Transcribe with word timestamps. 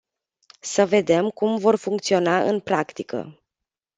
Să 0.59 0.85
vedem 0.85 1.29
cum 1.29 1.57
vor 1.57 1.75
funcționa 1.75 2.41
în 2.43 2.59
practică. 2.59 3.37